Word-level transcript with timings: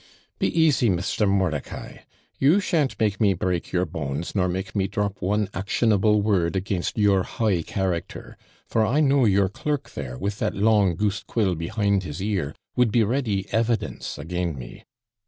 'Be 0.39 0.47
easy, 0.59 0.89
Mister 0.89 1.27
Mordicai! 1.27 1.99
you 2.39 2.59
shan't 2.59 2.99
make 2.99 3.21
me 3.21 3.35
break 3.35 3.71
your 3.71 3.85
bones, 3.85 4.33
nor 4.33 4.47
make 4.49 4.75
me 4.75 4.87
drop 4.87 5.21
one 5.21 5.47
actionable 5.53 6.23
word 6.23 6.55
against 6.55 6.97
your 6.97 7.21
high 7.21 7.61
character; 7.61 8.35
for 8.65 8.83
I 8.83 8.99
know 8.99 9.25
your 9.25 9.47
clerk 9.47 9.91
there, 9.91 10.17
with 10.17 10.39
that 10.39 10.55
long 10.55 10.95
goose 10.95 11.21
quill 11.21 11.53
behind 11.53 12.01
his 12.01 12.19
ear, 12.19 12.55
would 12.75 12.91
be 12.91 13.03
ready 13.03 13.45
evidence 13.53 14.17
again' 14.17 14.57
me. 14.57 14.85